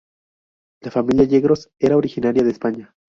La 0.81 0.89
familia 0.89 1.25
Yegros 1.25 1.69
era 1.77 1.95
originaria 1.95 2.41
de 2.41 2.49
España. 2.49 2.95